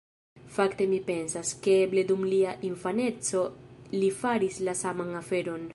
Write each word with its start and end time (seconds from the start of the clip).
Fakte 0.53 0.87
mi 0.93 0.99
pensas, 1.09 1.51
ke 1.67 1.75
eble 1.83 2.05
dum 2.13 2.25
lia 2.31 2.55
infaneco 2.71 3.45
li 3.99 4.13
faris 4.23 4.63
la 4.69 4.79
saman 4.85 5.19
aferon. 5.25 5.69